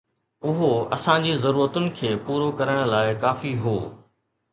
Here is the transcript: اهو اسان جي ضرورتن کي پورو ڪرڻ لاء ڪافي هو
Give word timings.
اهو 0.51 0.69
اسان 0.95 1.19
جي 1.25 1.33
ضرورتن 1.43 1.85
کي 1.99 2.09
پورو 2.29 2.47
ڪرڻ 2.61 2.81
لاء 2.93 3.11
ڪافي 3.27 3.53
هو 3.67 3.75